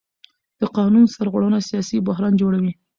[0.59, 2.73] د قانون سرغړونه سیاسي بحران جوړوي